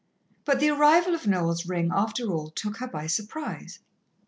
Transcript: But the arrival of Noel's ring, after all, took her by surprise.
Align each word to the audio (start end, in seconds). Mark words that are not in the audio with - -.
But 0.45 0.59
the 0.59 0.71
arrival 0.71 1.13
of 1.13 1.27
Noel's 1.27 1.67
ring, 1.67 1.91
after 1.93 2.31
all, 2.33 2.49
took 2.49 2.77
her 2.77 2.87
by 2.87 3.05
surprise. 3.05 3.77